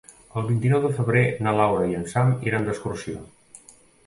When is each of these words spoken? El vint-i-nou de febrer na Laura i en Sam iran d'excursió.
El 0.39 0.45
vint-i-nou 0.45 0.79
de 0.85 0.89
febrer 0.99 1.21
na 1.47 1.53
Laura 1.59 1.83
i 1.93 1.99
en 1.99 2.09
Sam 2.15 2.33
iran 2.49 2.67
d'excursió. 2.71 3.23